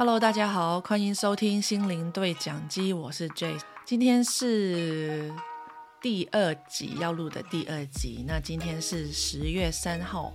[0.00, 3.60] Hello，大家好，欢迎收听心灵对讲机，我是 ja。
[3.84, 5.30] 今天是
[6.00, 10.32] 第二集要录的第二集，那今天是十月三号。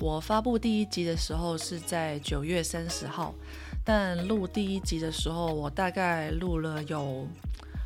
[0.00, 3.32] 我发布第一集的时候是在九月三十号，
[3.84, 7.24] 但录第一集的时候，我大概录了有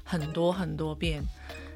[0.05, 1.23] 很多很多遍，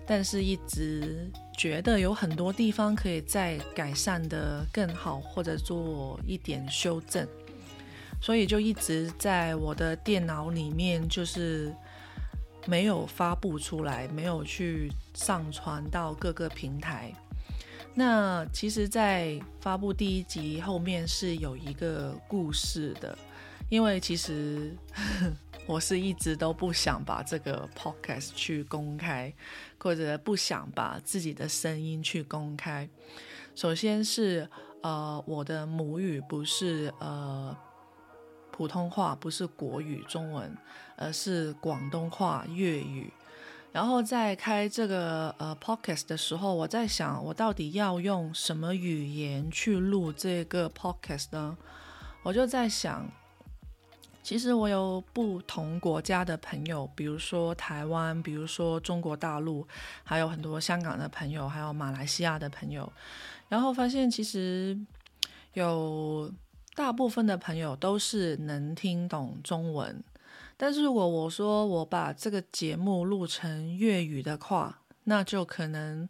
[0.07, 7.29] 但是一直觉得有很多地方可以再改善的更好，或者做一点修正。
[8.23, 11.75] 所以就一直在我的电脑里面，就是
[12.67, 17.13] 没有发布出来，没有去上传到各个平台。
[17.95, 23.19] 那其实，在发布第一集后面是有一个故事的，
[23.69, 24.73] 因为其实
[25.67, 29.35] 我是一直都不想把这个 podcast 去公开，
[29.79, 32.89] 或者不想把自己的声音去公开。
[33.57, 34.49] 首先是
[34.81, 37.57] 呃，我的母语不是呃。
[38.53, 40.57] 普通话不是国语中文，
[40.97, 43.11] 而是广东话粤语。
[43.73, 51.57] 然后在开这个呃 podcast 的时候，我在想，我到底要用什么语言去录这个 podcast 呢？
[52.23, 53.11] 我就在想，
[54.23, 59.67] 其实我有不同国家的朋友，比如说台湾，比如说中国大陆，
[60.05, 62.93] 还有很多香港的朋友，还有马来西亚的朋友。
[63.49, 64.79] 然后发现其实
[65.55, 66.31] 有。
[66.75, 70.03] 大部分的朋友都是能听懂中文，
[70.57, 76.09] 但是如果我说我把这个节目录成粤语的话，那就可能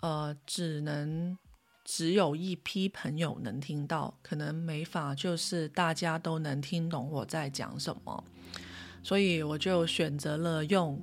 [0.00, 1.38] 呃只能
[1.84, 8.24] 只有一批朋友能听到，可能没法就是大家都能听懂我在讲什么，
[9.04, 11.00] 所以我就选择了用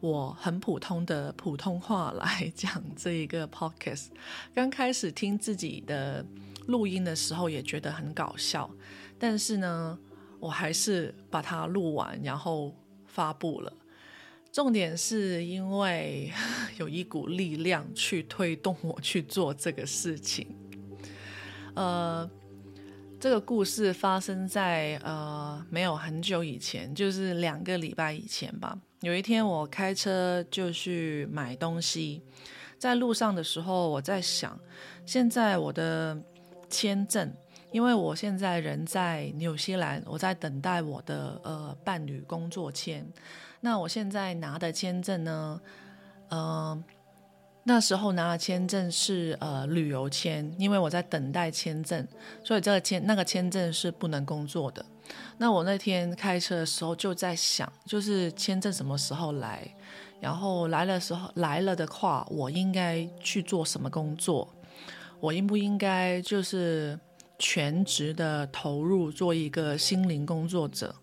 [0.00, 4.06] 我很普通的普通话来讲这一个 podcast。
[4.54, 6.24] 刚开始听自己的。
[6.68, 8.70] 录音的时候也觉得很搞笑，
[9.18, 9.98] 但是呢，
[10.38, 12.74] 我还是把它录完，然后
[13.06, 13.72] 发布了。
[14.52, 16.30] 重点是因为
[16.78, 20.46] 有一股力量去推动我去做这个事情。
[21.74, 22.28] 呃，
[23.18, 28.78] 这个故事发生在呃没有很久以前，就是两个礼拜以前吧。
[29.00, 32.20] 有一天我开车就去买东西，
[32.78, 34.60] 在路上的时候，我在想，
[35.06, 36.22] 现在我的。
[36.68, 37.32] 签证，
[37.70, 43.06] 因为我现在人在纽西兰，我在等待我的呃伴侣工作签。
[43.60, 45.60] 那我现在拿的签证呢？
[46.28, 46.84] 呃，
[47.64, 52.06] 那时候拿的签证是呃旅游签，因为我在等待签证，
[52.44, 54.84] 所以这个签那个签证是不能工作的。
[55.38, 59.66] 那我那天开车的时候就在想，就是签证什么时候来？
[60.20, 64.52] 然后来的时候来了的话，我应该去做什么工作？
[65.20, 66.98] 我应不应该就是
[67.38, 70.94] 全职的投入做一个心灵工作者，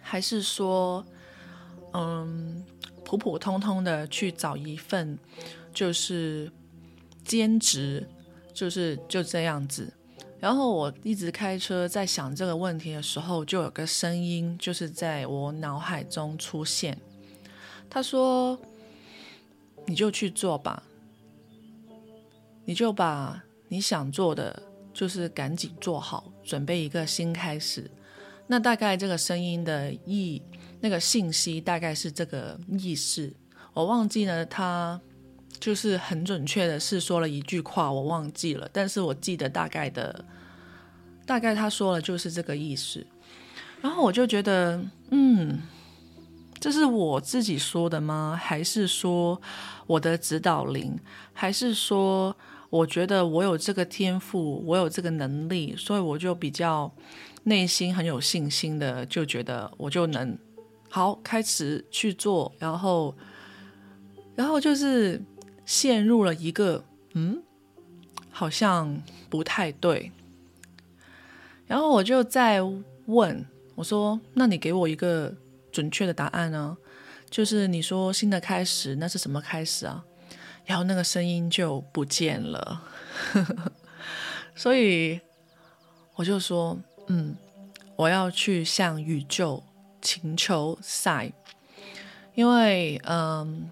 [0.00, 1.04] 还是说，
[1.92, 2.64] 嗯，
[3.04, 5.18] 普普通通的去找一份
[5.72, 6.50] 就是
[7.24, 8.06] 兼职，
[8.52, 9.92] 就是就这样子？
[10.38, 16.98] 然后我一直开车在想这个问题的时候，就有个声音就是在我脑海中出现，
[17.88, 18.58] 他说
[19.86, 20.82] ：“你就去做吧。”
[22.64, 27.90] 你就把你想做的，就是赶紧做好，准备一个新开始。
[28.46, 30.42] 那大概这个声音的意，
[30.80, 33.34] 那个信息大概是这个意思。
[33.72, 35.00] 我忘记了，他
[35.58, 40.24] 就是很准确的是说了一句话，我忘记了，但是我记得大概的，
[41.26, 43.06] 大概他说了就是这个意思。
[43.80, 45.60] 然后我就觉得，嗯，
[46.60, 48.38] 这是我自己说的吗？
[48.40, 49.40] 还是说
[49.86, 50.98] 我的指导灵？
[51.32, 52.36] 还是说？
[52.74, 56.92] 我觉得我有这个天赋，我有这个能力，所以我就比较
[57.44, 60.36] 内心很有信心的，就觉得我就能
[60.90, 63.14] 好开始去做，然后，
[64.34, 65.22] 然后就是
[65.64, 67.40] 陷入了一个嗯，
[68.32, 70.10] 好像不太对，
[71.68, 72.60] 然后我就在
[73.06, 73.46] 问
[73.76, 75.32] 我说：“那你给我一个
[75.70, 76.76] 准确的答案呢？
[77.30, 80.04] 就是你说新的开始，那是什么开始啊？”
[80.66, 82.82] 然后那个声音就不见了，
[84.56, 85.20] 所以
[86.14, 86.78] 我就说，
[87.08, 87.36] 嗯，
[87.96, 89.62] 我要去向宇宙
[90.00, 91.30] 请求赛，
[92.34, 93.70] 因为嗯，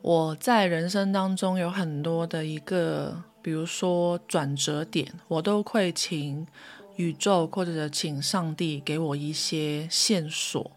[0.00, 6.46] 我在人生当中有很多的一个，比如说转折点，我都会请
[6.94, 10.70] 宇宙或者请上帝给我一些线索。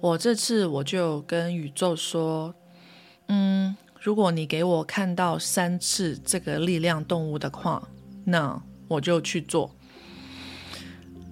[0.00, 2.54] 我这次我就跟宇宙说，
[3.28, 3.74] 嗯。
[4.00, 7.88] 如果你给我看到三次这个力量动物的话，
[8.24, 9.74] 那我就去做。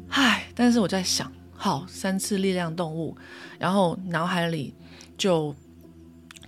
[0.08, 3.16] 唉，但是我在想，好，三次力量动物，
[3.58, 4.74] 然后脑海里
[5.16, 5.54] 就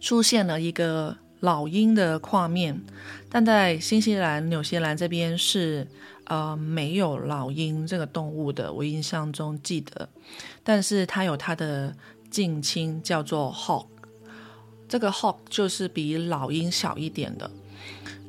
[0.01, 2.81] 出现了一个老鹰的画面，
[3.31, 5.87] 但在新西兰、纽西兰这边是
[6.25, 10.09] 呃没有老鹰这个动物的，我印象中记得，
[10.65, 11.95] 但是它有它的
[12.31, 13.87] 近亲叫做 hawk，
[14.89, 17.51] 这个 hawk 就是比老鹰小一点的，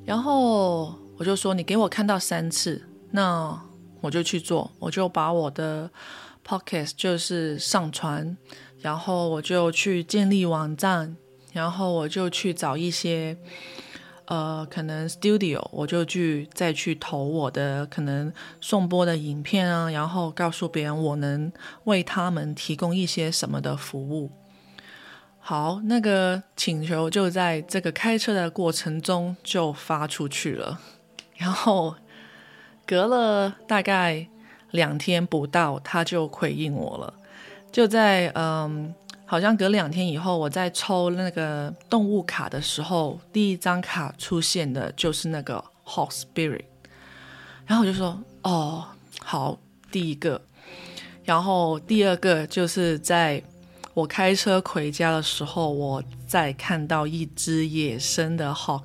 [0.05, 3.59] 然后我就说你给我看到三次，那
[4.01, 5.89] 我就去做，我就把我的。
[6.41, 8.35] Podcast 就是上传，
[8.79, 11.15] 然后我就去建立网站，
[11.53, 13.37] 然后我就去找一些
[14.25, 21.51] 呃可能 Studio，我就去再去投我的可能送播的影片啊，然后告诉别人我能
[21.83, 24.31] 为他们提供一些什么的服务。
[25.39, 30.79] 好，那个请求就在这个开车的过程中就发出去了，
[31.37, 31.95] 然后
[32.85, 34.27] 隔了大概。
[34.71, 37.11] 两天不到，他就回应我了。
[37.71, 38.93] 就在嗯，
[39.25, 46.65] 好像隔两天以后，我在抽那个动物卡的时候，第一张卡出现的就是那个 Hawk Spirit。
[47.65, 48.85] 然后我就说：“哦，
[49.21, 49.57] 好，
[49.91, 50.39] 第一个。”
[51.25, 53.41] 然后第二个就是在
[53.99, 58.83] 我开车回家的时候，我再看到一只野生的 Hawk，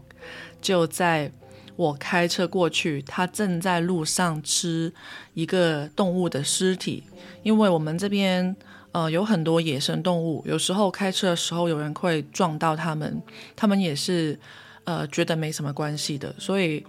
[0.60, 1.32] 就在。
[1.76, 4.92] 我开车过去，他正在路上吃
[5.32, 7.02] 一个动物的尸体，
[7.42, 8.54] 因为我们这边
[8.92, 13.20] 呃有很多野生动物，有时候开车的时候有人会撞到他们，
[13.56, 14.38] 他们也是
[14.84, 16.86] 呃觉得没什么关系的，所以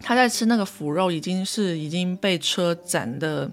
[0.00, 3.48] 他在吃那个腐肉，已经是已经被车斩的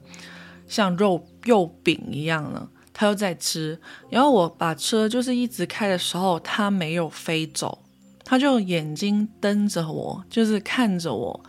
[0.68, 3.80] 像肉肉饼一样了，他又在吃，
[4.10, 7.80] 然后我把车就是一直开的时候，他没有飞走。
[8.26, 11.44] 他就眼睛瞪着我，就是看着我，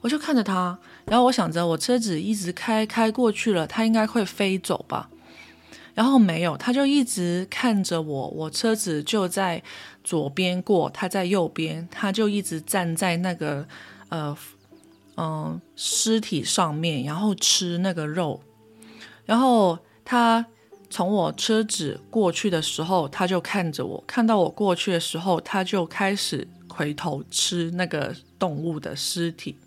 [0.00, 5.10] 我就看着他，然后我想着我车子一直开开过去了，他应该会飞走吧，
[5.92, 9.60] 然后没有，他就一直看着我，我车子就在
[10.04, 13.66] 左边过，他在右边，他就一直站在那个
[14.10, 14.36] 呃
[15.16, 18.40] 嗯尸体上面，然后吃那个肉，
[19.26, 20.46] 然后他。
[20.94, 29.58] 从我车子过去的时候，他就看着我；看到我过去的时候，他就开始回头吃那个动物的尸体。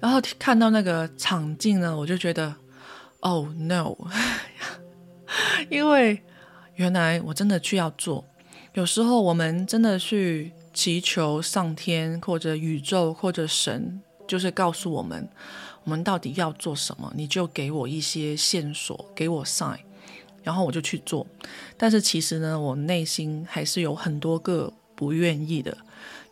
[0.00, 2.56] 然后看到那个场景呢，我就觉得
[3.20, 3.96] ，Oh no！
[5.70, 6.20] 因为
[6.74, 8.24] 原来我真的去要做。
[8.74, 15.28] 有时候我们真的去祈求上天或者宇宙或者神，就是告诉我们，
[15.84, 19.78] 我们到底要做什么，你就给我一些线索，给我 sign。
[20.42, 21.26] 然后我就去做，
[21.76, 25.76] 但是其实呢，我内心还是有很多个不愿意的。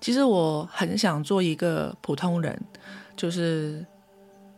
[0.01, 2.61] 其实我很想做一个普通人，
[3.17, 3.85] 就是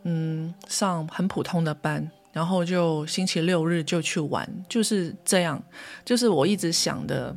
[0.03, 5.61] 嗯，上很普通的班，然后就星期六日就去玩，就是这样，
[6.03, 7.35] 就是我一直想的。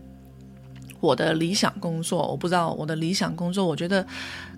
[1.00, 4.06] 我的理想工作，我不知道我的理想工作，我觉得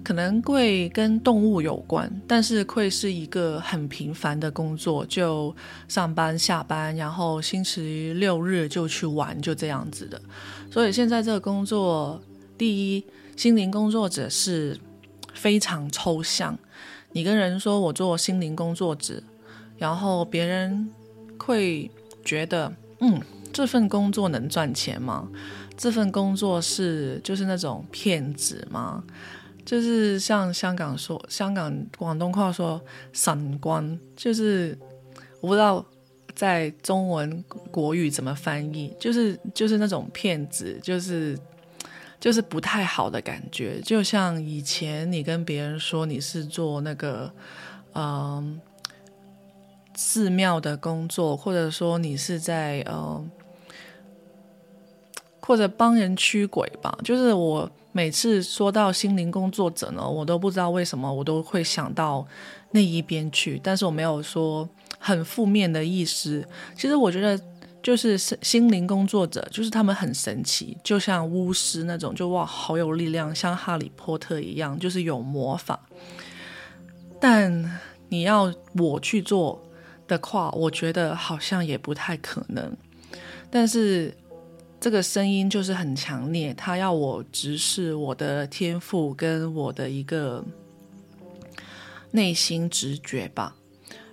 [0.02, 5.54] 可能会跟动物有关，但是会是一个很平凡的工作，就
[5.88, 10.20] 上班下班，然后星期六日就去玩，就这样子的。
[10.70, 12.20] 所以现在这个工作，
[12.56, 13.04] 第一，
[13.36, 14.78] 心灵工作者是
[15.34, 16.58] 非常抽象。
[17.12, 19.22] 你跟人说我做心灵工作者，
[19.78, 20.88] 然后别人
[21.38, 21.90] 会
[22.22, 25.26] 觉得，嗯，这份工作能赚钱吗？
[25.78, 29.02] 这份工作是就是那种骗子吗？
[29.64, 32.82] 就是像香港说，香港广东话说
[33.14, 34.76] “闪光”，就是
[35.40, 35.84] 我不知道
[36.34, 41.38] 在中文国语怎么翻译，就是就是那种骗子，就是
[42.18, 43.80] 就是不太好的感觉。
[43.80, 47.32] 就像以前你跟别人说你是做那个
[47.94, 48.60] 嗯
[49.94, 53.30] 寺庙的工作，或者说你是在嗯。
[55.48, 62.26] 或者帮人驱鬼吧，就是我每次说到心灵工作者呢，我都不知道为什么我都会想到
[62.72, 66.46] 那一边去，但是我没有说很负面的意思。
[66.76, 67.42] 其实我觉得
[67.82, 75.80] 就是心灵工作者，就是他们很神奇，就像巫师那种，就哇好有力量，像哈利波特一样，就是有魔法。
[77.18, 79.64] 但你要我去做
[80.06, 82.76] 的话，我觉得好像也不太可能。
[83.50, 84.14] 但是。
[84.80, 90.44] 这个声音就是很强烈，他要我直视我的天赋跟我的一个
[92.12, 93.56] 内心直觉吧。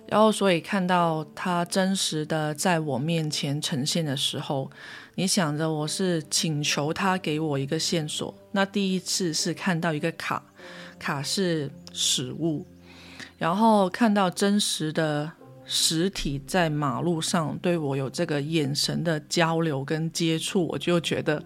[0.08, 4.70] 然后，所以看到他真实的在我面前呈现的时候，
[5.14, 8.32] 你想着我是请求他给我一个线索。
[8.52, 10.42] 那第一次是看到一个卡，
[10.98, 12.64] 卡是食物，
[13.38, 15.30] 然后看到真实的
[15.66, 21.42] 实体在马路上对我有这个眼神的交流跟接触，我就觉得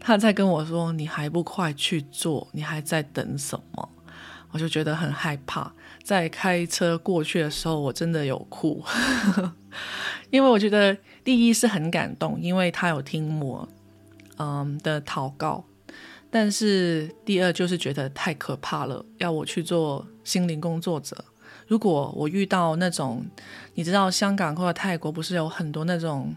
[0.00, 2.48] 他在跟我说：“你还不快去做？
[2.52, 3.88] 你还在等什么？”
[4.52, 5.70] 我就觉得很害怕。
[6.02, 8.82] 在开车过去的时候，我真的有哭，
[10.30, 13.68] 因为我觉得第一是很感动，因为他有听我
[14.38, 15.64] 嗯的祷告，
[16.30, 21.24] 但是第二就是觉得太可怕了，要我去做心灵工作者。
[21.66, 23.26] 如果我遇到那种，
[23.74, 26.34] 你知道香港或者泰国不是有很多那种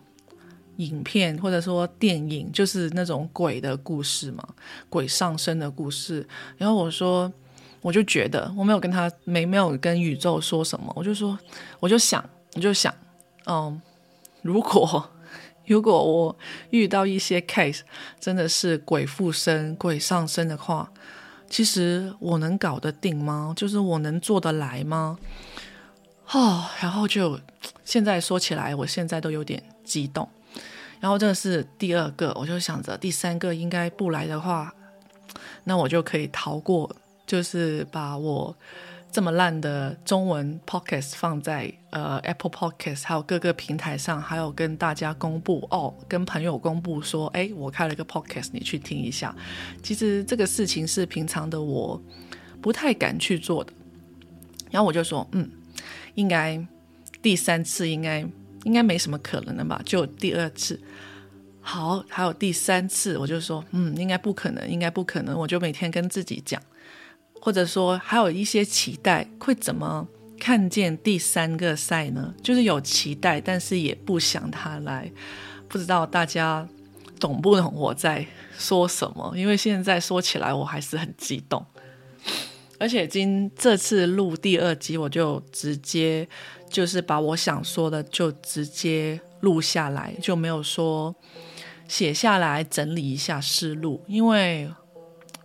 [0.77, 4.43] 影片或者说电影，就是那种鬼的故事嘛，
[4.89, 6.27] 鬼上身的故事。
[6.57, 7.31] 然后我说，
[7.81, 11.37] 我就觉得我没有跟他没没有跟宇宙说什么，我就说，
[11.79, 12.93] 我就想，我就想，
[13.45, 13.79] 嗯，
[14.41, 15.11] 如果
[15.67, 16.35] 如果我
[16.71, 17.81] 遇到一些 case
[18.19, 20.91] 真的是鬼附身、鬼上身的话。
[21.49, 23.53] 其实我能搞得定吗？
[23.55, 25.17] 就是我能做得来吗？
[26.31, 27.39] 哦，然后就
[27.83, 30.29] 现在说起来，我现在都有点激动。
[30.99, 34.73] 然后这是第二个，我就想着第三个应该不来的话，
[35.63, 38.55] 那我就可以逃过，就是把我。
[39.11, 49.35] 这么烂的中文 podcast 放在呃 Apple Podcast 还有各个平台上，还有跟大家公布哦，跟朋友公布说，哎，我开了个 podcast，你去听一下。
[49.81, 51.99] 其实这个事情是平常的我
[52.61, 53.73] 不太敢去做的。
[54.69, 55.49] 然后我就说，嗯，
[56.13, 56.63] 应该
[57.21, 58.19] 第三次应该
[58.63, 59.81] 应该没什么可能的吧？
[59.83, 60.79] 就第二次，
[61.61, 65.35] 好，还有第三次，我就说，嗯，应该不可能，应该不可能。
[65.35, 66.61] 我就每天跟自己讲。
[67.41, 70.07] 或者说还有一些期待，会怎么
[70.39, 72.33] 看见第三个赛呢？
[72.41, 75.11] 就是有期待，但是也不想他来。
[75.67, 76.67] 不知道大家
[77.19, 78.25] 懂不懂我在
[78.57, 79.33] 说什么？
[79.35, 81.65] 因为现在说起来我还是很激动，
[82.79, 86.27] 而且今这次录第二集，我就直接
[86.69, 91.15] 就是把我想说的就直接录下来，就没有说
[91.87, 94.69] 写下来整理一下思路，因为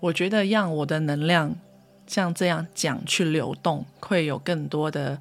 [0.01, 1.55] 我觉得让我的能量。
[2.07, 5.21] 像这样讲去流动，会有更多的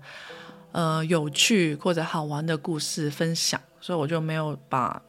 [0.72, 5.02] 呃有趣或者好玩的故事分享，所以我就没有把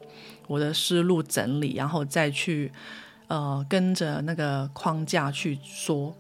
[0.47, 2.73] 我的思路整理，然后再去
[3.29, 6.17] 呃跟着那个框架去说。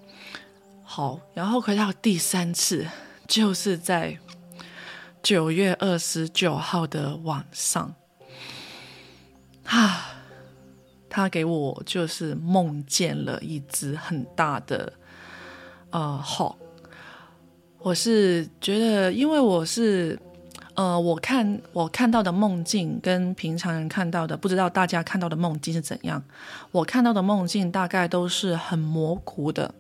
[0.82, 2.86] 好，然后回到第三次，
[3.26, 4.18] 就是在
[5.22, 7.94] 九月二十九号的晚上，
[9.64, 10.22] 啊，
[11.08, 14.92] 他给我就是梦见了一只很大的。
[15.94, 16.56] 呃，好，
[17.78, 20.18] 我是觉得，因为我是，
[20.74, 26.20] 呃，我看我看到的梦境跟平常人看到的，不知道大家看到的梦境是怎样。
[26.72, 29.72] 我看到的梦境大概都是很模糊的，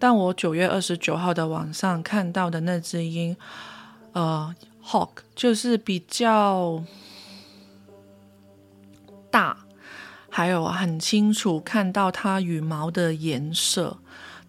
[0.00, 3.36] 但我九月二十九号的晚上看到的那只鹰，
[4.14, 4.52] 呃
[4.84, 6.82] ，hawk 就是比较
[9.30, 9.58] 大，
[10.28, 13.98] 还有很清楚看到它羽毛的颜色。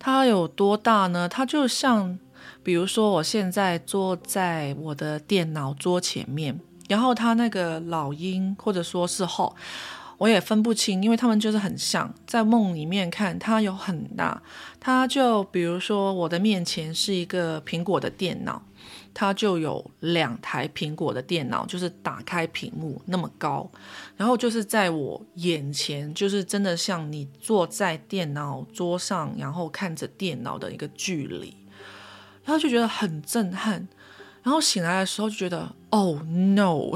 [0.06, 1.30] 它有多大呢？
[1.30, 2.20] 它就像，
[2.62, 9.56] 比如说，我现在坐在我的电脑桌前面，然后它那个老鹰或者说是后，
[10.18, 12.14] 我也分不清，因为它们就是很像。
[12.28, 14.44] 在梦里面看，它有很大，
[14.78, 18.62] 它就比如说我的面前是一个苹果的电脑。
[19.14, 23.70] 它就有两台苹果的电脑，就是打开屏幕那么高，
[24.18, 31.56] 然后就是在我眼前，就是真的像你坐在电脑桌上，然后看着电脑的一个距离，
[32.44, 33.88] 然后就觉得很震撼。
[34.42, 36.92] 然后醒来的时候就觉得，Oh no！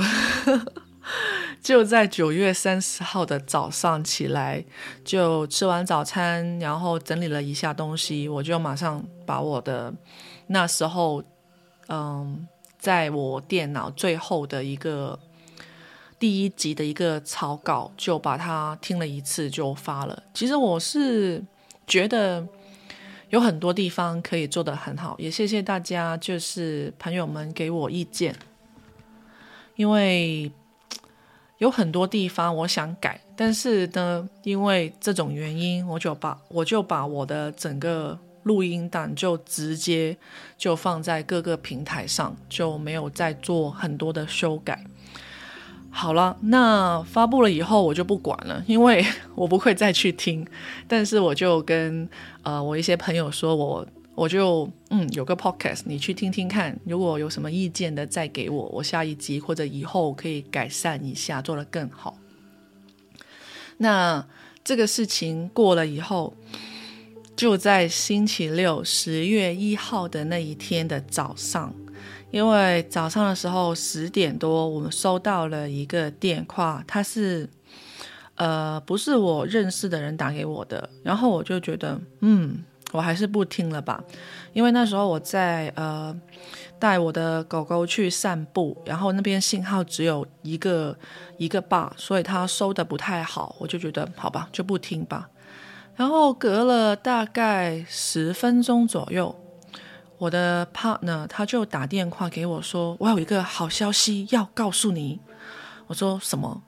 [1.62, 4.65] 就在九月三十号的早上起来，
[5.05, 9.93] 就吃完早餐，然后整理了一下东西，我就马上把我的
[10.47, 11.24] 那时候。
[11.89, 15.17] 嗯，在我电脑最后的一个
[16.20, 20.24] 第一集的一个草稿，就把它听了一次就发了。
[20.34, 21.44] 其实我是
[21.86, 22.46] 觉得
[23.29, 28.36] 有很多地方可以做得很好，也谢谢大家，就是朋友们给我意见，
[29.75, 30.51] 因为
[31.60, 38.20] 有很多地方我想改，但是呢，因为这种原因，我就把我就把我的整个。
[38.48, 40.18] 录音档就直接
[40.58, 44.86] 就放在各个平台上，就没有再做很多的修改。
[45.89, 50.48] 好了，那发布了以后我就不管了，因为我不会再去听。
[50.88, 52.08] 但是我就跟
[52.44, 62.18] 呃我一些朋友说，我我就嗯有个 podcast，你去听听看，如果有什么意见的再给我，我下一集或者以后可以改善一下，做得更好。
[63.77, 64.25] 那
[64.63, 66.36] 这个事情过了以后。
[67.38, 71.72] 就在星期六十月一号的那一天的早上，
[72.32, 77.48] 因为早上的时候十点多，我们收到了一个电话，他是
[78.34, 82.58] 呃不是我认识的人打给我的，然后我就觉得嗯，
[82.91, 84.03] 我还是不听了吧，
[84.53, 86.20] 因为那时候我在呃
[86.79, 90.98] 带我的狗狗去散步，然后那边信号只有一个
[91.38, 95.29] 一个坝，所以它收的不太好，我就觉得好吧，就不听吧。
[95.98, 99.36] 然后隔了大概十分钟左右。
[100.20, 105.20] 我的 partner 他就打电话给我说：“我有一个好消息要告诉你。”
[105.88, 106.62] 我说：“什么？”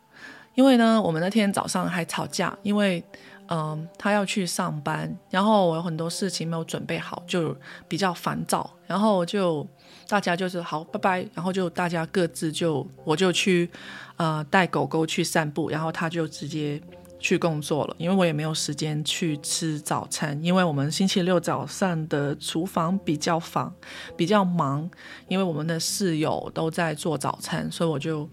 [0.56, 3.04] 因为呢，我们那天早上还吵架，因为
[3.48, 7.56] 嗯，他要去上班，然后我有很多事情没有准备好，就
[7.88, 8.70] 比较烦躁。
[8.86, 9.66] 然后就
[10.08, 11.26] 大家就是好，拜拜。
[11.34, 13.70] 然后就大家各自就我就去
[14.18, 16.82] 呃带狗狗去散步，然后他就直接。
[17.20, 23.74] 去工作了，因为我也没有时间去吃早餐，因为我们星期六早上的厨房比较忙，
[24.16, 24.90] 比较忙，
[25.28, 28.28] 因为我们的室友都在做早餐，所以我就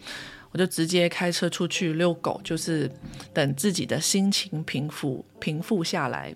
[0.52, 2.88] 我就直接开车出去遛狗，就是
[3.34, 6.32] 等自己的心情平复平复下来。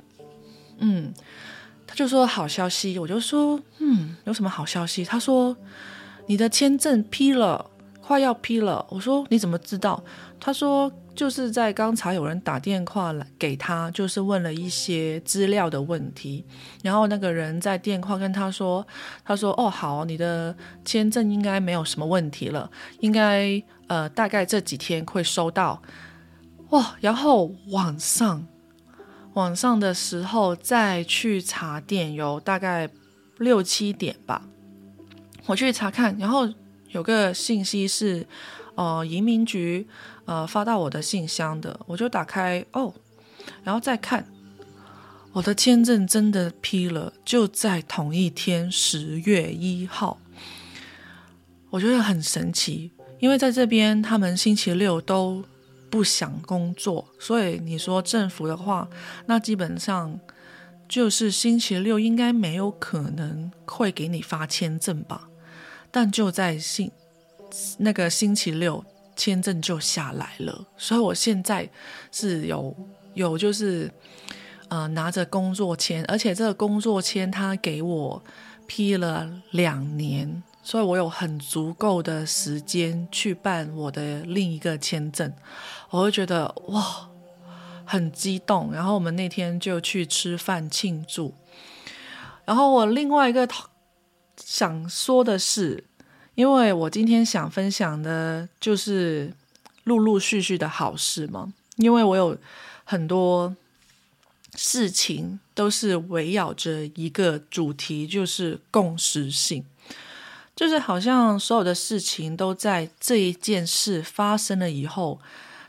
[0.78, 1.14] 嗯，
[1.86, 5.04] 他就说好消息，我就说嗯，有什么好消息？
[5.04, 5.56] 他说
[6.26, 8.84] 你的签证批了，快要批了。
[8.90, 10.02] 我说你怎么知道？
[10.40, 10.90] 他说。
[11.20, 16.46] 就是在刚才有人打电话来给他，就是问了一些资料的问题，
[16.82, 18.86] 然后那个人在电话跟他说
[19.22, 25.82] ：“他说哦好，你的签证应该没有什么问题了，应该呃大概这几天会收到。”
[26.72, 28.46] 哇，然后晚上
[29.34, 32.88] 晚上的时候再去查电邮，大概
[33.36, 34.48] 六七点吧，
[35.44, 36.48] 我去查看，然后
[36.92, 38.26] 有个信息是，
[38.74, 39.86] 呃移民局。
[40.26, 42.94] 呃，发到我的信箱的，我就打开哦，
[43.64, 44.24] 然后再看，
[45.32, 50.18] 我的签证真的批了，就在同一天，十月一号。
[51.70, 55.44] 我觉得很神奇，因为在这边他们星期六都
[55.88, 58.88] 不想工作，所以你说政府的话，
[59.26, 60.18] 那基本上
[60.88, 65.28] 就是星期六应该没有可能会给你发签证吧？
[65.90, 66.90] 但就在星
[67.78, 68.84] 那个星期六。
[69.20, 71.68] 签证就下来了，所以我现在
[72.10, 72.74] 是有
[73.12, 73.92] 有就是，
[74.68, 78.22] 呃，拿着工作签，而且这个工作签他给我
[78.66, 85.30] 批了两年，所以我有很足够的时间去办我的另一个签证，
[85.90, 87.10] 我会觉得哇，
[87.84, 88.72] 很激动。
[88.72, 91.34] 然后我们那天就去吃饭庆祝。
[92.46, 93.46] 然后我另外一个
[94.38, 95.89] 想说的是。
[96.40, 99.30] 因为我今天想分享的就是
[99.84, 102.34] 陆陆续续的好事嘛，因为我有
[102.84, 103.54] 很多
[104.54, 109.62] 事情都是围绕着一个主题，就是共识性，
[110.56, 115.20] 就是好像所有的事情都在这一件事发生了以后，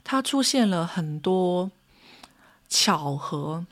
[0.05, 1.69] 它出现了很多
[2.69, 3.65] 巧合。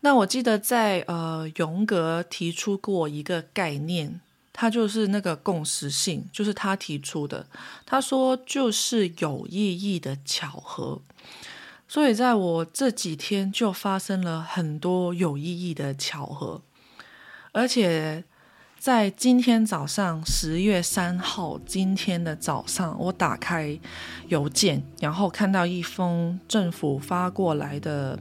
[0.00, 4.22] 那我记得在呃，荣格提出过一个概念。
[4.60, 7.46] 他就是那个共识性，就是他提出的。
[7.86, 11.00] 他说就是有意义的巧合，
[11.88, 16.60] 所以在我这几天就发生了很多有意义的巧合，
[17.52, 18.22] 而且
[18.78, 23.80] 在今天早上十月三号今天的早上，我打开
[24.28, 28.18] 邮件，然后看到一封政府发过来的，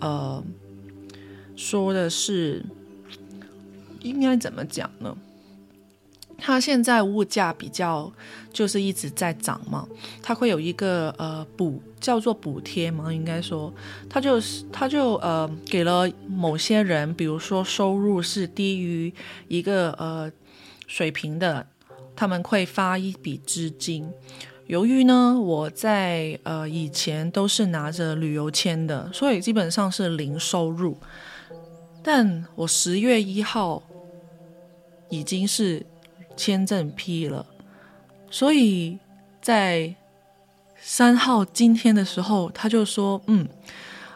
[0.00, 0.42] 呃，
[1.54, 2.66] 说的是
[4.00, 5.16] 应该怎么讲呢？
[6.38, 8.12] 它现在物价比较
[8.52, 9.88] 就是一直在涨嘛，
[10.22, 13.72] 它会有一个呃补叫做补贴嘛，应该说，
[14.08, 19.12] 它就是它就呃给了某些人，比如说收入是低于
[19.48, 20.30] 一个呃
[20.86, 21.66] 水平的，
[22.14, 24.08] 他们会发一笔资金。
[24.66, 30.98] 由于呢我在呃以前都是拿着旅游签的，所以基本上是零收入，
[32.02, 33.82] 但我十月一号
[35.08, 35.84] 已经是。
[36.36, 37.46] 签证批了，
[38.30, 38.98] 所以
[39.40, 39.94] 在
[40.78, 43.48] 三号今天的时候，他就说：“嗯，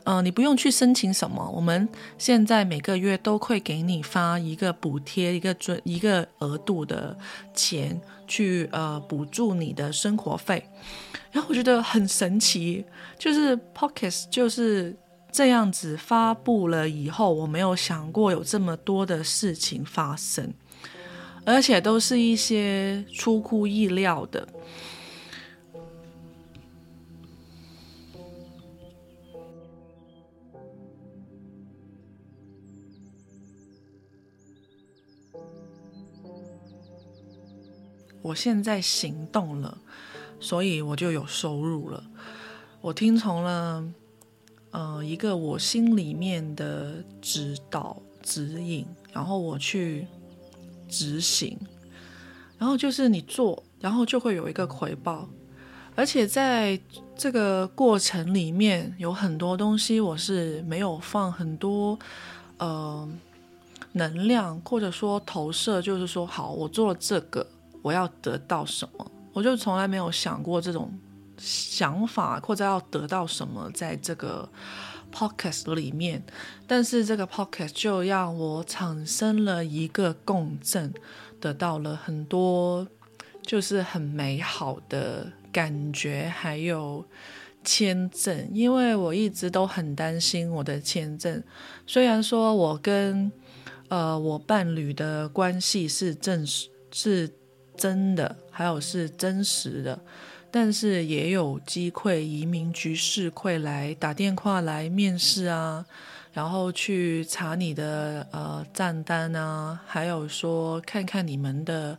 [0.04, 7.16] 呃，你不用去申请什么，我们现在每个月都会给你发一个补贴，一个准一个额度的
[7.54, 10.64] 钱，去呃补助你的生活费。”
[11.32, 12.84] 然后我觉得很神奇，
[13.18, 14.94] 就是 Pockets 就是
[15.30, 20.52] 这样子发布了以后，我没有想过有这么多的事情发生。
[21.50, 24.46] 而且都是一些出乎意料的。
[38.22, 39.76] 我现在行动了，
[40.38, 42.04] 所以我就有收入了。
[42.80, 43.84] 我听从了，
[44.70, 50.06] 呃，一个我心里面的指导指引，然后我去
[50.90, 51.58] 执行，
[52.58, 55.28] 然后就是你做，然后就会有一个回报。
[55.96, 56.80] 而且在
[57.16, 61.98] 这个过程里面，有很多东西我是没有放很多，
[62.58, 63.08] 呃，
[63.92, 67.46] 能量或者说投射，就是说，好，我做了这个，
[67.82, 69.10] 我要得到什么？
[69.32, 70.90] 我就从来没有想过这种
[71.36, 74.48] 想法，或者要得到什么，在这个
[75.10, 76.22] podcast 里面。
[76.66, 80.92] 但是这个 podcast 就让我产生了一个共振，
[81.40, 82.86] 得到了很多，
[83.42, 85.32] 就是很美好的。
[85.52, 87.04] 感觉还有
[87.64, 91.42] 签证，因为我一直都很担心我的签证。
[91.88, 93.32] 虽然说我跟
[93.88, 97.28] 呃我伴侣的关系是真实是
[97.76, 100.00] 真的，还有是真实的，
[100.50, 105.84] 但是也有机会移民局是会来打电话来面试啊，
[106.32, 111.98] 然后去查你的呃账单啊，还有说看看你们的。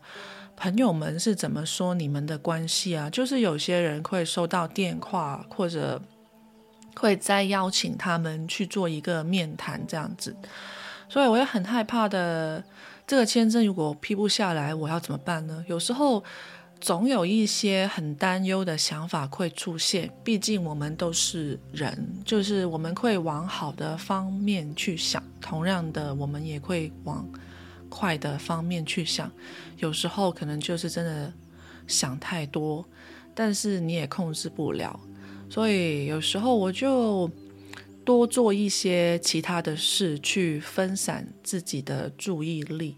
[0.58, 3.10] 朋友们是怎么说你们的关系啊？
[3.10, 6.00] 就是有些人会收到电话，或者
[6.96, 10.36] 会再邀请他们去做一个面谈这样子，
[11.10, 12.64] 所以我也很害怕的。
[13.08, 15.66] 这个签证如果批不下来，我要怎么办呢？
[15.68, 16.24] 有时候
[16.82, 27.26] 总有一些很担忧的想法会出现，毕竟我们都是人，就是我们会往好的方面去想，同样的，我们也会往。
[27.94, 29.30] 快的方面去想，
[29.80, 31.34] 有时候可能就是真的
[31.88, 32.86] 想太多，
[33.36, 34.98] 但是你也控制不了，
[35.50, 37.30] 所以有时候我就
[38.06, 42.96] 多做一些其他的事，去分散自己的注意力。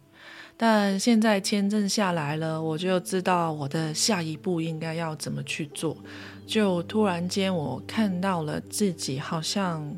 [0.56, 5.98] 但现在签证下来了，我就知道我的下一步应该要怎么去做。
[6.46, 9.96] 就突然间，我看到了自己好像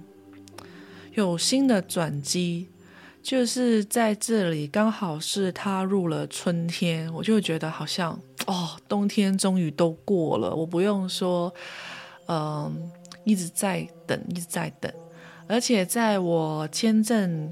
[1.14, 2.70] 有新的转机。
[3.22, 8.12] 就是在这里，刚好是踏入了春天，我就觉得好像
[8.46, 11.52] 哦，冬天终于都过了，我不用说，
[12.28, 12.92] 嗯，
[13.24, 14.94] 一直在等，一直在等。
[15.48, 17.52] 而且在我签证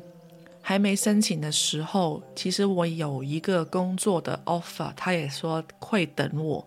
[0.65, 6.65] 还没申请的时候，其实我有一个工作的 offer，他也说会等我，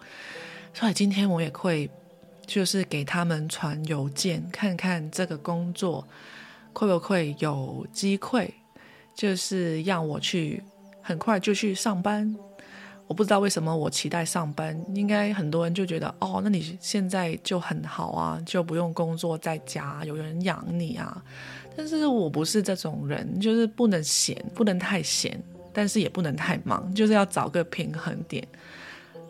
[0.74, 1.90] 所以今天我也会
[2.46, 6.06] 就是给他们传邮件，看看这个工作
[6.74, 8.54] 会不会有机会。
[9.14, 10.62] 就是让我去
[11.00, 12.37] 很快就去上班，
[13.06, 21.24] 我不知道为什么我期待上班，应该很多人就觉得哦，那你现在就很好啊，就不用工作在家，有人养你啊。
[21.77, 25.41] 但是我不是这种人，就是不能闲，不能太闲，
[25.73, 28.47] 但是也不能太忙，就是要找个平衡点，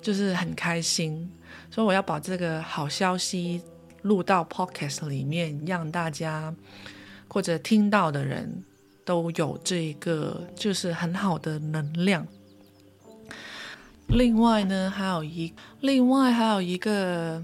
[0.01, 1.31] 就是很开心。
[1.71, 3.61] 所以我要把这个好消息
[4.03, 6.55] 录到 podcast 里面，让大家
[7.29, 8.63] 或者听到的人。
[9.07, 12.27] 都有这个就是很好的能量。
[14.09, 17.41] 另外呢，还有一另外还有一个，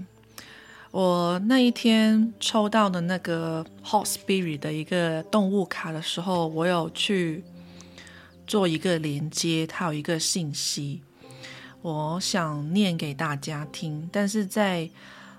[0.93, 7.43] 我那一天抽到的那个 Hot Spirit 的一个动物卡的时候，我有去
[8.45, 11.01] 做一个连接，它有一个信息，
[11.81, 14.87] 我想念给大家听，但是在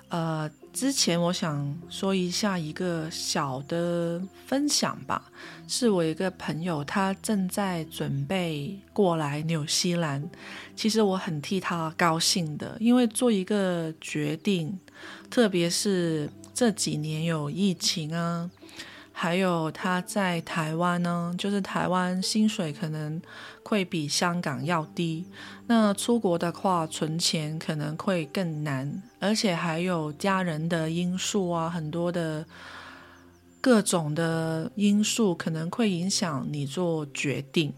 [0.08, 0.50] 呃。
[0.74, 5.30] 之前我想说一下一个小的分享吧，
[5.68, 10.28] 是我一个朋友，他正在准备过来纽西兰，
[10.74, 14.76] 其实我很替他高兴的，因为做一个决定，
[15.30, 18.50] 特别是这几年有疫情啊。
[19.16, 23.22] 还有他在台湾呢，就是台湾薪水可能
[23.62, 25.24] 会比香港要低，
[25.68, 32.44] 那出国的话存钱可能会更难，而且还有家人的因素啊，很多的
[33.61, 37.72] 各种的因素可能会影响你做决定。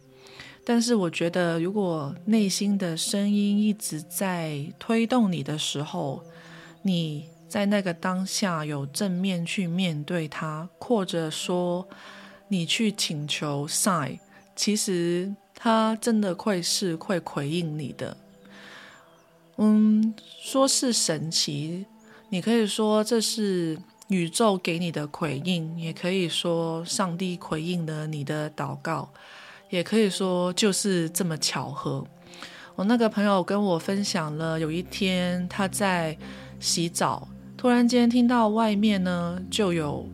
[0.64, 6.25] 但是我觉得，如果内心的声音一直在推动你的时候，
[6.81, 7.36] 你。
[7.48, 11.88] 在那个当下，有正面去面对他，或者说
[12.48, 14.18] 你去请求 sign，
[14.56, 18.16] 其实他真的会是会回应你的。
[19.59, 21.87] 嗯，说是神奇，
[22.28, 23.78] 你可以说这是
[24.09, 29.09] 宇宙给你的回应，也可以说上帝回应了你的祷告，
[29.70, 32.04] 也可以说就是这么巧合。
[32.74, 36.18] 我那个朋友跟我分享了，有一天他在
[36.59, 37.26] 洗澡。
[37.56, 40.06] 突然间听到外面呢就有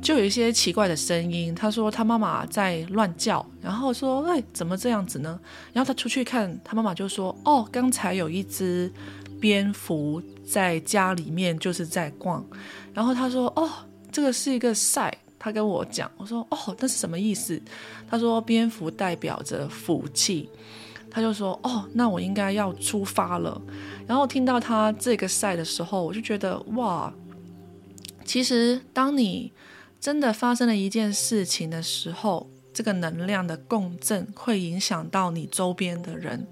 [0.00, 1.54] 就有一些奇怪的声音。
[1.54, 5.38] 他说他妈妈在乱叫，然后说：“哎，怎么这样子呢？”
[5.72, 8.90] 然后他出去看，他妈妈就说：“哦，刚才有一只
[9.40, 12.44] 蝙蝠在家里面就是在逛。”
[12.94, 13.68] 然后他说：“哦，
[14.10, 17.60] 这个是一个赛。”他跟我讲，我说：“哦，那是什么意思？”
[18.10, 20.48] 他说：“蝙蝠代表着福气。”
[21.10, 23.60] 他就说：“哦，那我应该要出发了。”
[24.06, 27.12] 然后听到他这个赛的时候，我就觉得哇，
[28.24, 29.52] 其实当你
[30.00, 36.46] 真的发生了一件事情的时候，这个能量的共振会影响到你周边的人。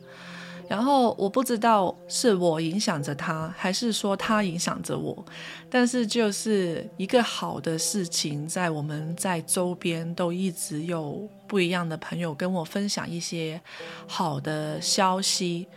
[0.69, 5.25] 然后我不知道是我影响着他，还是说他影响着我，
[5.71, 13.61] 但是就是一个好的事情，在我们在周边都一直有不一样的朋友跟我分享一些
[14.09, 15.69] 好的消息，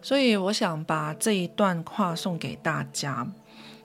[0.00, 3.26] 所以我想把这一段话送给大家，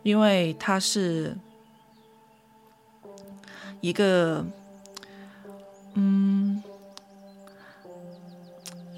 [0.02, 1.38] 因为它是
[3.82, 4.46] 一个，
[5.96, 6.64] 嗯。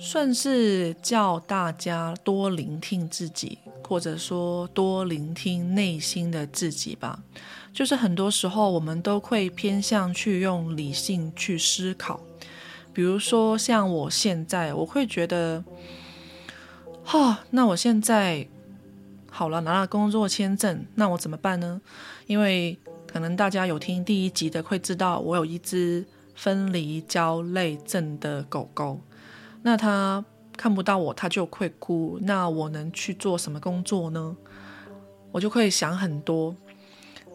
[0.05, 7.23] 算是叫大家多聆听自己，或者说多聆听内心的自己吧。
[7.73, 12.19] 就是很多时候我们都会偏向去用理性去思考，
[12.91, 15.63] 比如说像我现在，我会觉得，
[17.05, 18.45] 哈，那我现在
[19.31, 21.79] 好了，拿了工作签证，那我怎么办呢？
[22.27, 28.99] 因为可能大家有听第一集的会知道，我有一只分离焦虑症的狗狗。
[29.63, 30.23] 那他
[30.55, 32.19] 看不到我，他就会哭。
[32.21, 34.37] 那我能去做什么工作呢？
[35.31, 36.55] 我就会想很多。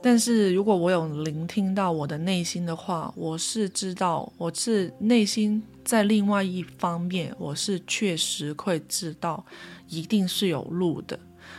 [0.01, 9.45] 但是如果我有聆听到我的内心的话，我是知道，我是内心在另外一方面，我是确实会知道，
[9.89, 11.19] 一定是有路的。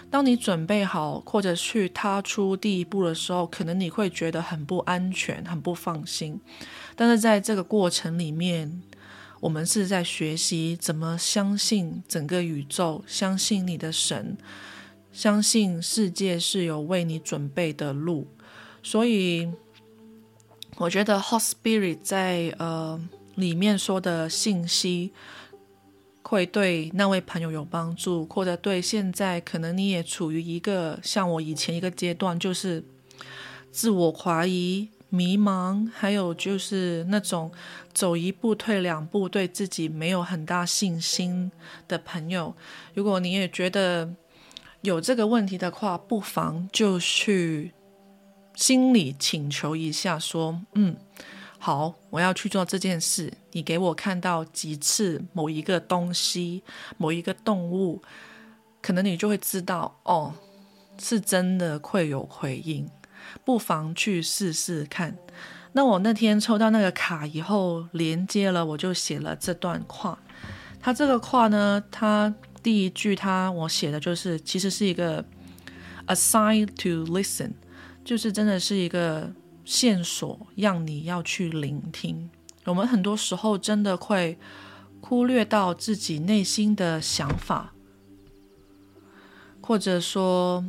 [0.10, 6.40] 当你准备好或者去踏出第一步的时候，可能你会觉得很不安全、很不放心。
[6.96, 8.82] 但是在这个过程里面，
[9.40, 14.38] 我们是在学习怎么相信整个宇宙，相信你的神，
[15.14, 18.28] 相信世界是有为你准备的路。
[18.84, 19.50] 所以，
[20.78, 23.00] 我觉得 Hot Spirit 在呃
[23.36, 25.12] 里面说的信息，
[26.22, 32.84] 会对那位朋友有帮助，或者对现在可能你也处于一个像我以前一个阶段，就是
[33.72, 34.90] 自我怀疑。
[35.10, 37.52] 迷茫，还有就是那种
[37.94, 41.52] 走一步退两步，对自己没有很大信心
[41.88, 42.56] 的朋友，
[42.94, 44.14] 如果你也觉得
[44.82, 47.74] 有这个问题的话，不妨就去
[48.56, 50.96] 心里请求一下，说：“嗯，
[51.58, 53.34] 好，我要去做这件事。
[53.54, 56.62] 你给我看到几次某一个东西、
[56.98, 58.02] 某一个动物，
[58.80, 60.36] 可能你就会知道，哦，
[61.00, 62.88] 是真的会有回应。”
[63.50, 65.18] 不妨去试试看。
[65.72, 70.20] 那我那天抽到那个卡以后，连接了，我就写了这段话。
[70.80, 72.32] 他这个话呢，他
[72.62, 75.26] 第一句他我写的就是，其实是一个
[76.06, 77.54] a sign to listen，
[78.06, 79.34] 就是真的是一个
[79.66, 82.30] 线索，让你要去聆听。
[82.66, 84.38] 我们很多时候真的会
[85.02, 87.74] 忽略到自己内心的想法，
[89.60, 90.64] 或者说。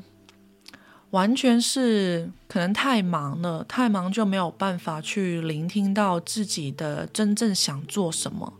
[1.11, 8.53] 完全是可能太忙了，太忙就没有办法去聆听到自己的真正想做什么。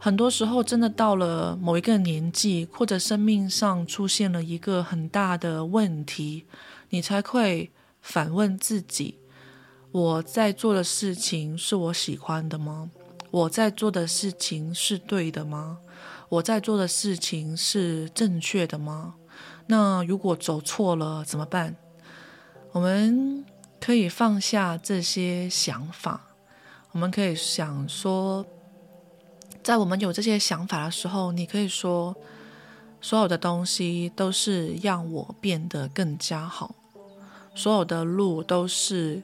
[0.00, 6.44] 很多时候，真的到了某一个年纪，或者生命上出现了一个很大的问题，
[6.90, 9.16] 你才会反问自己：
[9.90, 12.90] 我在做的事情是我喜欢的吗？
[13.30, 15.78] 我在做的事情是对的吗？
[16.28, 19.14] 我在做的事情是正确的吗？
[19.70, 21.76] 那如果走错了怎么办？
[22.72, 23.44] 我们
[23.78, 26.22] 可以放下这些想法，
[26.92, 28.46] 我们可以想说，
[29.62, 32.16] 在我们有这些想法的时候，你可以说，
[33.02, 36.74] 所有的东西都是让我变得更加好，
[37.54, 39.22] 所有的路都是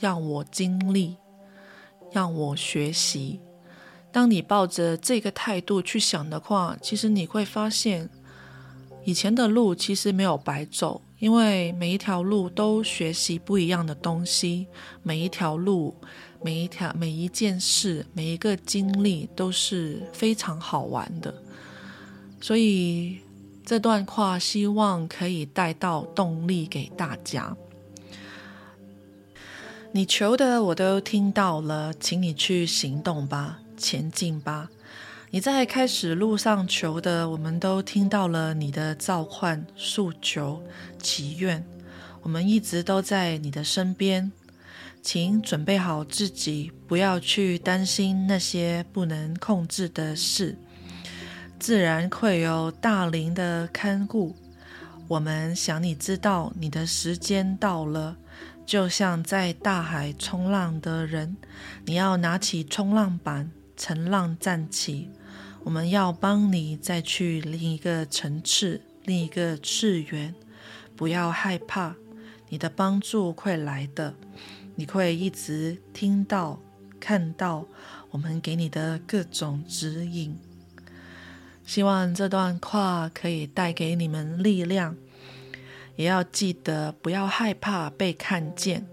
[0.00, 1.16] 让我经历，
[2.10, 3.40] 让我学习。
[4.10, 8.10] 当你抱着这个态度去想的话，其实你会发现。
[9.04, 14.66] 以前的路其实没有白走，因为每一条路都学习不一样的东西，
[15.02, 15.94] 每一条路、
[16.42, 21.34] 每一条、每一件事、每一个经历都是非常好玩的。
[22.40, 23.18] 所以
[23.64, 27.56] 这段话希望可以带到动力给大家。
[29.92, 34.70] 你求的我都听到了，请你去行动吧，前进吧。
[35.34, 40.62] 你在开始路上求的，我们都听到了你的召唤、诉求、
[41.02, 41.66] 祈愿。
[42.22, 44.30] 我们一直都在你的身边，
[45.02, 50.56] 请准备好自己，不要去担心那些不能控制的事，
[51.58, 54.36] 自然会有大灵的看顾。
[55.08, 58.16] 我们想你知道，你的时间到了，
[58.64, 61.36] 就像在大海冲浪的人，
[61.86, 65.10] 你要拿起冲浪板，乘浪站起。
[65.64, 70.34] 我们要帮你再去另一个层次，另一个次元。
[70.94, 71.96] 不要害怕，
[72.50, 74.14] 你的帮助会来的。
[74.76, 76.60] 你会一直听到、
[77.00, 77.64] 看到
[78.10, 80.38] 我们给你的各种指引。
[81.64, 84.94] 希望这段话可以带给你们力量，
[85.96, 88.86] 也要记得不要害怕被看见。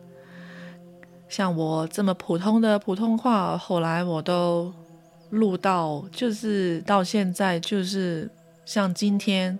[1.27, 4.73] 像我这么普通的普通话，后来我都
[5.31, 8.29] 录到，就是到现在，就是
[8.63, 9.57] 像今天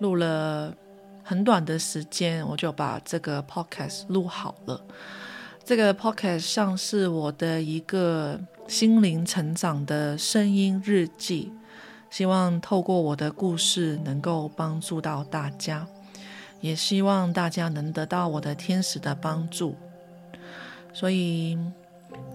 [0.00, 0.74] 录了
[1.22, 4.80] 很短的时间，我就把这个 podcast 录好了。
[5.64, 11.52] 这个 podcast 像是我的一个心灵成长的声音日记。
[12.10, 15.86] 希望透过我的故事能够帮助到大家，
[16.60, 19.76] 也希望大家能得到我的天使的帮助。
[20.92, 21.56] 所以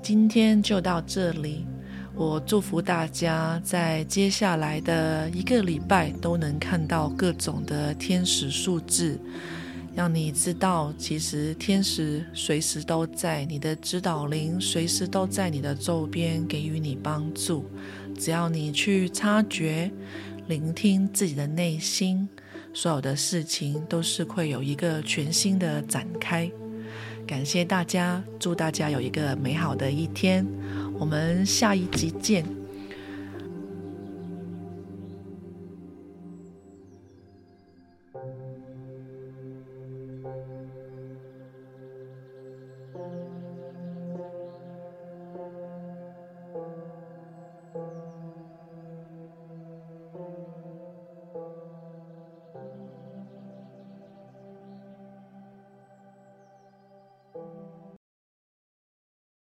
[0.02, 1.66] 今天就到这里，
[2.18, 9.20] 我祝福大家在接下来的一个礼拜都能看到各种的天使数字，
[9.94, 17.70] 让你知道，其实天使随时都在，你的指导灵随时都在你的周边给予你帮助。
[18.18, 19.92] 只要你去察觉、
[20.48, 22.30] 聆听自己的内心，
[22.74, 26.50] 所有的事情都是会有一个全新的展开。
[27.28, 30.48] 感谢大家，祝大家有一个美好的一天。
[31.00, 32.65] 我们下一集见。